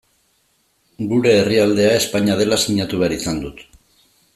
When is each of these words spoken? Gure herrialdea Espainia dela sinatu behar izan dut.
Gure 1.11 1.35
herrialdea 1.41 1.93
Espainia 1.99 2.41
dela 2.43 2.61
sinatu 2.67 3.03
behar 3.05 3.17
izan 3.23 3.47
dut. 3.49 3.67